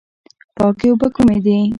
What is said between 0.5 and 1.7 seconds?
پاکې اوبه کومې دي؟